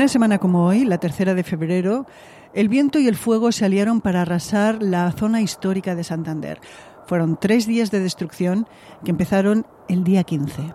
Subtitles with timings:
[0.00, 2.06] Una semana como hoy, la tercera de febrero,
[2.54, 6.58] el viento y el fuego se aliaron para arrasar la zona histórica de Santander.
[7.04, 8.66] Fueron tres días de destrucción
[9.04, 10.72] que empezaron el día 15.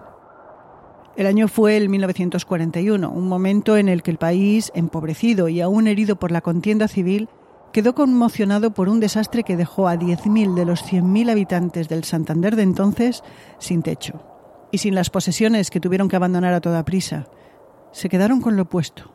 [1.18, 5.88] El año fue el 1941, un momento en el que el país, empobrecido y aún
[5.88, 7.28] herido por la contienda civil,
[7.74, 12.56] quedó conmocionado por un desastre que dejó a 10.000 de los 100.000 habitantes del Santander
[12.56, 13.24] de entonces
[13.58, 14.22] sin techo
[14.72, 17.26] y sin las posesiones que tuvieron que abandonar a toda prisa.
[17.92, 19.15] Se quedaron con lo opuesto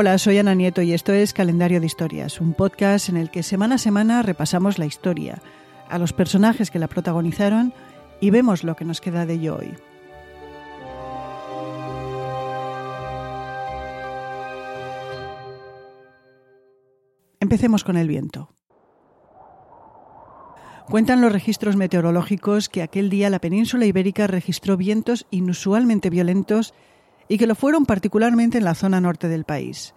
[0.00, 3.42] Hola, soy Ana Nieto y esto es Calendario de Historias, un podcast en el que
[3.42, 5.42] semana a semana repasamos la historia,
[5.90, 7.74] a los personajes que la protagonizaron
[8.18, 9.74] y vemos lo que nos queda de ello hoy.
[17.40, 18.54] Empecemos con el viento.
[20.88, 26.72] Cuentan los registros meteorológicos que aquel día la península ibérica registró vientos inusualmente violentos
[27.28, 29.94] y que lo fueron particularmente en la zona norte del país.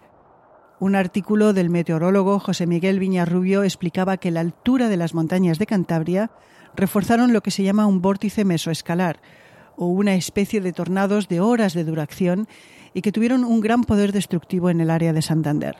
[0.80, 5.66] Un artículo del meteorólogo José Miguel Viñarrubio explicaba que la altura de las montañas de
[5.66, 6.30] Cantabria
[6.74, 9.20] reforzaron lo que se llama un vórtice mesoescalar,
[9.76, 12.48] o una especie de tornados de horas de duración
[12.92, 15.76] y que tuvieron un gran poder destructivo en el área de Santander.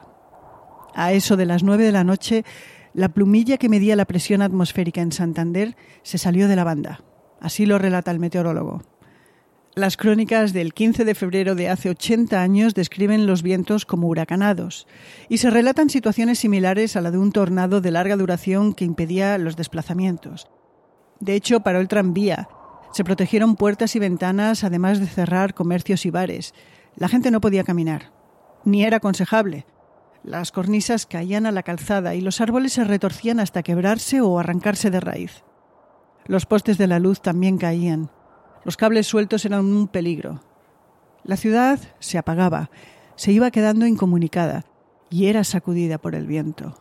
[0.94, 2.44] A eso de las nueve de la noche,
[2.92, 7.00] la plumilla que medía la presión atmosférica en Santander se salió de la banda.
[7.40, 8.82] Así lo relata el meteorólogo.
[9.76, 14.86] Las crónicas del 15 de febrero de hace 80 años describen los vientos como huracanados
[15.28, 19.36] y se relatan situaciones similares a la de un tornado de larga duración que impedía
[19.36, 20.46] los desplazamientos.
[21.18, 22.48] De hecho, paró el tranvía.
[22.92, 26.54] Se protegieron puertas y ventanas, además de cerrar comercios y bares.
[26.94, 28.12] La gente no podía caminar.
[28.64, 29.66] Ni era aconsejable.
[30.22, 34.92] Las cornisas caían a la calzada y los árboles se retorcían hasta quebrarse o arrancarse
[34.92, 35.42] de raíz.
[36.26, 38.10] Los postes de la luz también caían.
[38.64, 40.40] Los cables sueltos eran un peligro.
[41.22, 42.70] La ciudad se apagaba,
[43.16, 44.64] se iba quedando incomunicada
[45.10, 46.74] y era sacudida por el viento.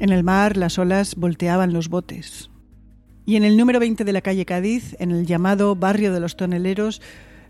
[0.00, 2.50] En el mar las olas volteaban los botes.
[3.26, 6.36] Y en el número 20 de la calle Cádiz, en el llamado barrio de los
[6.36, 7.02] toneleros,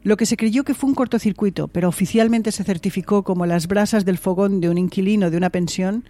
[0.03, 4.04] lo que se creyó que fue un cortocircuito, pero oficialmente se certificó como las brasas
[4.04, 6.04] del fogón de un inquilino de una pensión,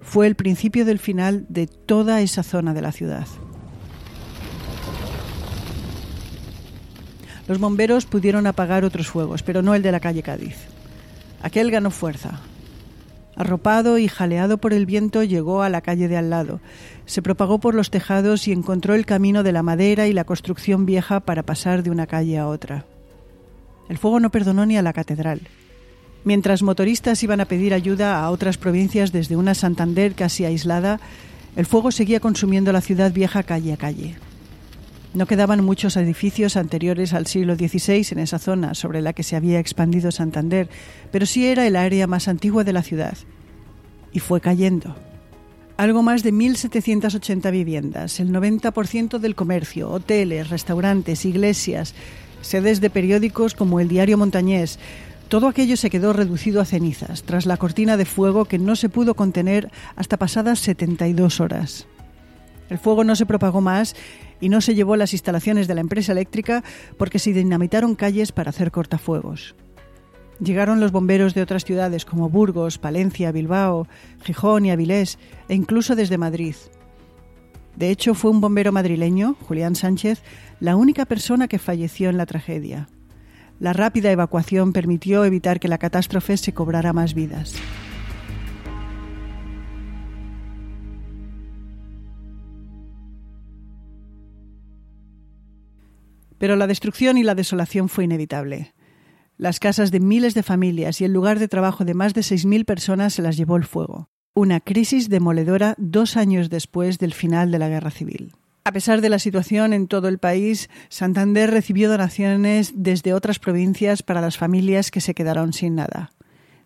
[0.00, 3.26] fue el principio del final de toda esa zona de la ciudad.
[7.48, 10.56] Los bomberos pudieron apagar otros fuegos, pero no el de la calle Cádiz.
[11.42, 12.40] Aquel ganó fuerza.
[13.34, 16.60] Arropado y jaleado por el viento, llegó a la calle de al lado.
[17.06, 20.86] Se propagó por los tejados y encontró el camino de la madera y la construcción
[20.86, 22.84] vieja para pasar de una calle a otra.
[23.88, 25.40] El fuego no perdonó ni a la catedral.
[26.24, 31.00] Mientras motoristas iban a pedir ayuda a otras provincias desde una Santander casi aislada,
[31.56, 34.14] el fuego seguía consumiendo la ciudad vieja calle a calle.
[35.14, 39.36] No quedaban muchos edificios anteriores al siglo XVI en esa zona sobre la que se
[39.36, 40.70] había expandido Santander,
[41.10, 43.18] pero sí era el área más antigua de la ciudad.
[44.12, 44.96] Y fue cayendo.
[45.76, 51.94] Algo más de 1.780 viviendas, el 90% del comercio, hoteles, restaurantes, iglesias,
[52.42, 54.78] sedes de periódicos como el Diario Montañés.
[55.28, 58.90] Todo aquello se quedó reducido a cenizas tras la cortina de fuego que no se
[58.90, 61.86] pudo contener hasta pasadas 72 horas.
[62.68, 63.96] El fuego no se propagó más
[64.40, 66.62] y no se llevó las instalaciones de la empresa eléctrica
[66.98, 69.54] porque se dinamitaron calles para hacer cortafuegos.
[70.40, 73.86] Llegaron los bomberos de otras ciudades como Burgos, Palencia, Bilbao,
[74.24, 76.56] Gijón y Avilés e incluso desde Madrid.
[77.76, 80.22] De hecho, fue un bombero madrileño, Julián Sánchez,
[80.60, 82.88] la única persona que falleció en la tragedia.
[83.58, 87.54] La rápida evacuación permitió evitar que la catástrofe se cobrara más vidas.
[96.38, 98.74] Pero la destrucción y la desolación fue inevitable.
[99.36, 102.64] Las casas de miles de familias y el lugar de trabajo de más de 6.000
[102.64, 107.58] personas se las llevó el fuego una crisis demoledora dos años después del final de
[107.58, 108.32] la Guerra Civil.
[108.64, 114.02] A pesar de la situación en todo el país, Santander recibió donaciones desde otras provincias
[114.02, 116.12] para las familias que se quedaron sin nada.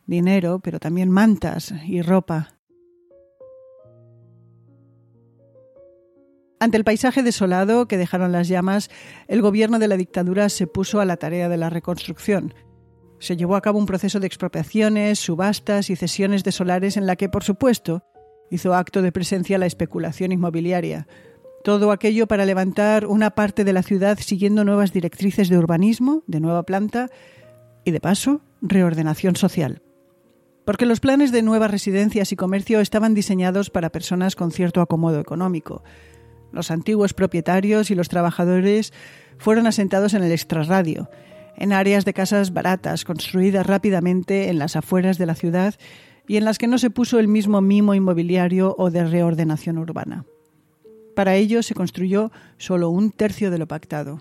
[0.07, 2.53] Dinero, pero también mantas y ropa.
[6.61, 8.91] Ante el paisaje desolado que dejaron las llamas,
[9.27, 12.55] el gobierno de la dictadura se puso a la tarea de la reconstrucción,
[13.19, 17.17] Se llevó a cabo un proceso de expropiaciones, subastas y cesiones de solares en la
[17.17, 18.03] que, por supuesto,
[18.51, 21.07] hizo acto de presencia la especulación inmobiliaria.
[21.65, 26.41] Todo aquello para levantar una parte de la ciudad siguiendo nuevas directrices de urbanismo, de
[26.41, 27.11] nueva planta
[27.85, 29.83] y, de paso, reordenación social.
[30.65, 35.21] Porque los planes de nuevas residencias y comercio estaban diseñados para personas con cierto acomodo
[35.21, 35.83] económico.
[36.53, 38.93] Los antiguos propietarios y los trabajadores
[39.39, 41.09] fueron asentados en el extrarradio,
[41.57, 45.75] en áreas de casas baratas construidas rápidamente en las afueras de la ciudad
[46.29, 50.25] y en las que no se puso el mismo mimo inmobiliario o de reordenación urbana.
[51.15, 54.21] Para ello se construyó solo un tercio de lo pactado.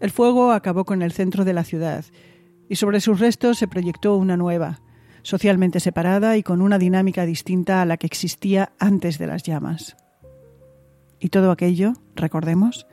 [0.00, 2.04] El fuego acabó con el centro de la ciudad
[2.68, 4.80] y sobre sus restos se proyectó una nueva,
[5.22, 9.96] socialmente separada y con una dinámica distinta a la que existía antes de las llamas.
[11.18, 12.86] Y todo aquello, recordemos,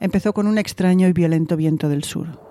[0.00, 2.47] empezó con un extraño y violento viento del sur.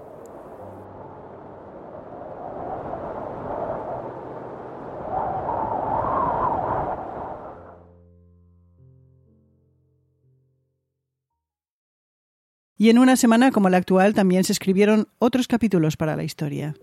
[12.88, 16.74] Y en una semana como la actual también se escribieron otros capítulos para la historia.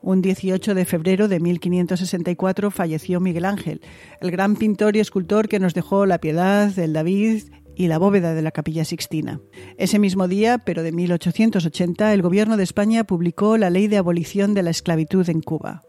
[0.00, 3.80] Un 18 de febrero de 1564 falleció Miguel Ángel,
[4.20, 7.44] el gran pintor y escultor que nos dejó la Piedad, el David
[7.76, 9.40] y la bóveda de la Capilla Sixtina.
[9.78, 14.54] Ese mismo día, pero de 1880, el gobierno de España publicó la ley de abolición
[14.54, 15.82] de la esclavitud en Cuba.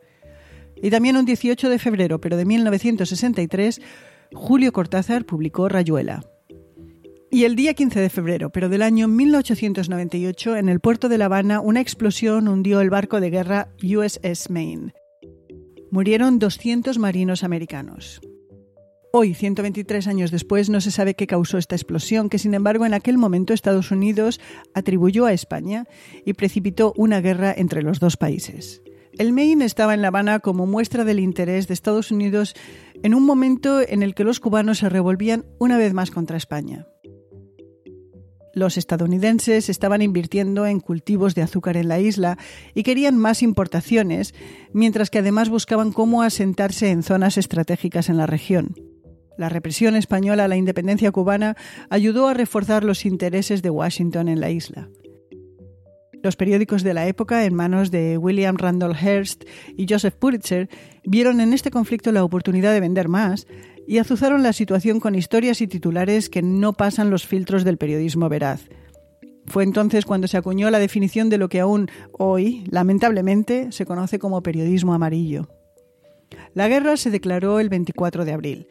[0.76, 3.82] Y también un 18 de febrero, pero de 1963,
[4.32, 6.22] Julio Cortázar publicó Rayuela.
[7.36, 11.26] Y el día 15 de febrero, pero del año 1898, en el puerto de La
[11.26, 14.94] Habana, una explosión hundió el barco de guerra USS Maine.
[15.92, 18.22] Murieron 200 marinos americanos.
[19.12, 22.94] Hoy, 123 años después, no se sabe qué causó esta explosión, que sin embargo en
[22.94, 24.40] aquel momento Estados Unidos
[24.74, 25.88] atribuyó a España
[26.26, 28.82] y precipitó una guerra entre los dos países.
[29.18, 32.56] El Maine estaba en La Habana como muestra del interés de Estados Unidos
[33.04, 36.88] en un momento en el que los cubanos se revolvían una vez más contra España.
[38.56, 42.38] Los estadounidenses estaban invirtiendo en cultivos de azúcar en la isla
[42.74, 44.34] y querían más importaciones,
[44.72, 48.74] mientras que además buscaban cómo asentarse en zonas estratégicas en la región.
[49.38, 51.57] La represión española a la independencia cubana
[51.90, 54.88] ayudó a reforzar los intereses de Washington en la isla.
[56.24, 59.44] Los periódicos de la época, en manos de William Randolph Hearst
[59.75, 60.69] y Joseph Pulitzer,
[61.04, 63.48] vieron en este conflicto la oportunidad de vender más,
[63.88, 68.30] y azuzaron la situación con historias y titulares que no pasan los filtros del periodismo
[68.30, 68.68] veraz.
[69.48, 74.18] Fue entonces cuando se acuñó la definición de lo que aún hoy, lamentablemente, se conoce
[74.18, 75.48] como periodismo amarillo.
[76.54, 78.68] La guerra se declaró el 24 de abril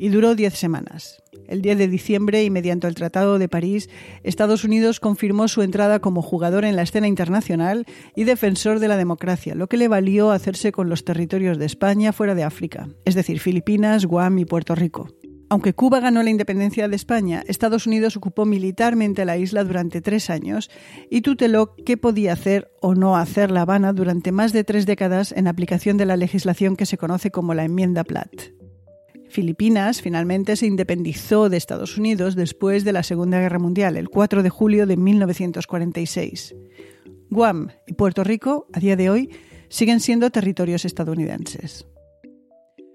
[0.00, 1.22] y duró diez semanas.
[1.46, 3.90] El 10 de diciembre y mediante el Tratado de París,
[4.22, 7.84] Estados Unidos confirmó su entrada como jugador en la escena internacional
[8.16, 12.14] y defensor de la democracia, lo que le valió hacerse con los territorios de España
[12.14, 15.08] fuera de África, es decir, Filipinas, Guam y Puerto Rico.
[15.50, 20.30] Aunque Cuba ganó la independencia de España, Estados Unidos ocupó militarmente la isla durante tres
[20.30, 20.70] años
[21.10, 25.32] y tuteló qué podía hacer o no hacer La Habana durante más de tres décadas
[25.32, 28.59] en aplicación de la legislación que se conoce como la Enmienda Platt.
[29.30, 34.42] Filipinas finalmente se independizó de Estados Unidos después de la Segunda Guerra Mundial, el 4
[34.42, 36.54] de julio de 1946.
[37.30, 39.30] Guam y Puerto Rico, a día de hoy,
[39.68, 41.86] siguen siendo territorios estadounidenses.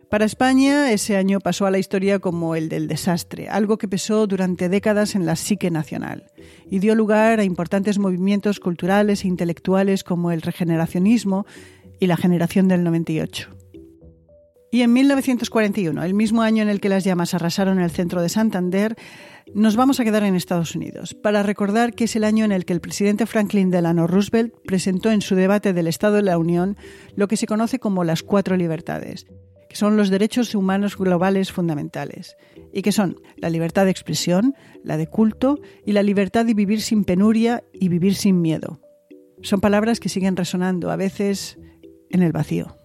[0.10, 4.28] Para España, ese año pasó a la historia como el del desastre, algo que pesó
[4.28, 6.32] durante décadas en la psique nacional
[6.70, 11.46] y dio lugar a importantes movimientos culturales e intelectuales como el regeneracionismo
[12.00, 13.50] y la generación del 98.
[14.76, 18.28] Y en 1941, el mismo año en el que las llamas arrasaron el centro de
[18.28, 18.98] Santander,
[19.54, 22.66] nos vamos a quedar en Estados Unidos para recordar que es el año en el
[22.66, 26.76] que el presidente Franklin Delano Roosevelt presentó en su debate del Estado de la Unión
[27.16, 29.28] lo que se conoce como las cuatro libertades,
[29.70, 32.36] que son los derechos humanos globales fundamentales,
[32.74, 36.82] y que son la libertad de expresión, la de culto y la libertad de vivir
[36.82, 38.82] sin penuria y vivir sin miedo.
[39.42, 41.58] Son palabras que siguen resonando, a veces
[42.10, 42.76] en el vacío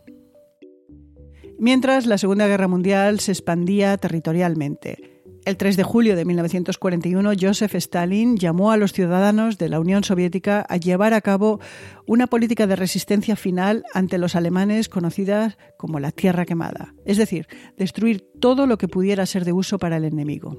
[1.60, 5.22] mientras la Segunda Guerra Mundial se expandía territorialmente.
[5.44, 10.04] El 3 de julio de 1941, Joseph Stalin llamó a los ciudadanos de la Unión
[10.04, 11.60] Soviética a llevar a cabo
[12.06, 17.46] una política de resistencia final ante los alemanes conocida como la Tierra Quemada, es decir,
[17.78, 20.58] destruir todo lo que pudiera ser de uso para el enemigo.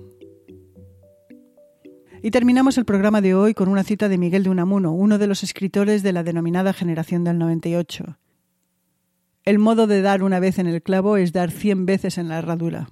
[2.23, 5.27] Y terminamos el programa de hoy con una cita de Miguel de Unamuno, uno de
[5.27, 8.17] los escritores de la denominada generación del 98.
[9.43, 12.37] El modo de dar una vez en el clavo es dar cien veces en la
[12.37, 12.89] herradura.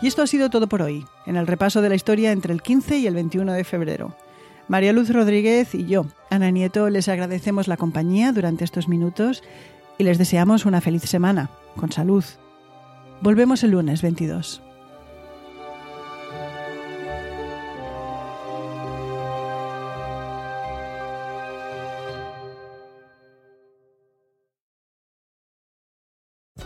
[0.00, 2.62] Y esto ha sido todo por hoy, en el repaso de la historia entre el
[2.62, 4.16] 15 y el 21 de febrero.
[4.66, 9.42] María Luz Rodríguez y yo, Ana Nieto, les agradecemos la compañía durante estos minutos
[9.98, 12.24] y les deseamos una feliz semana, con salud.
[13.20, 14.62] Volvemos el lunes 22.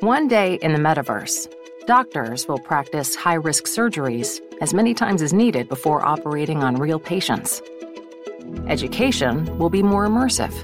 [0.00, 1.52] One day in the metaverse,
[1.86, 7.00] doctors will practice high risk surgeries as many times as needed before operating on real
[7.00, 7.60] patients.
[8.68, 10.54] Education will be more immersive,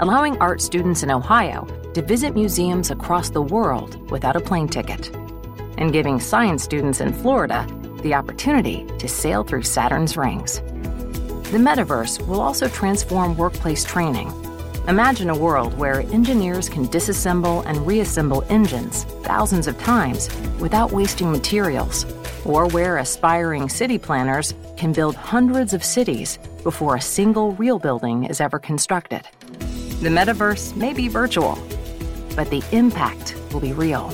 [0.00, 5.14] allowing art students in Ohio to visit museums across the world without a plane ticket,
[5.78, 7.64] and giving science students in Florida
[8.02, 10.56] the opportunity to sail through Saturn's rings.
[11.52, 14.32] The metaverse will also transform workplace training
[14.88, 21.30] Imagine a world where engineers can disassemble and reassemble engines thousands of times without wasting
[21.30, 22.06] materials,
[22.46, 28.24] or where aspiring city planners can build hundreds of cities before a single real building
[28.24, 29.28] is ever constructed.
[30.00, 31.58] The metaverse may be virtual,
[32.34, 34.10] but the impact will be real.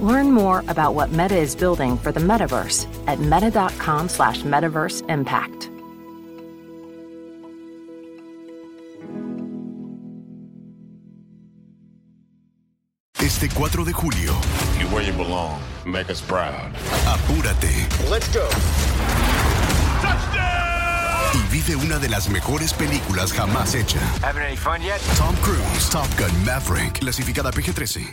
[0.00, 5.67] Learn more about what Meta is building for the metaverse at meta.com slash metaverse impact.
[13.40, 14.34] Este 4 de julio.
[14.80, 15.60] You're where you belong.
[15.84, 16.72] Make us proud.
[17.06, 17.70] Apúrate.
[18.10, 18.48] Let's go.
[21.34, 24.00] Y vive una de las mejores películas jamás hecha.
[24.22, 25.00] Having any fun yet?
[25.16, 28.06] Tom Cruise, Top Gun Maverick, clasificada PG-13.